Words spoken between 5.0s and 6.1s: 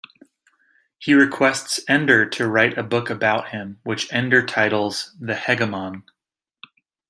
"The Hegemon".